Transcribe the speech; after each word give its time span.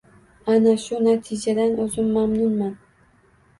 Ana 0.53 0.73
shu 0.85 0.97
natijadan 1.09 1.77
o‘zim 1.85 2.11
mamnunman. 2.17 2.75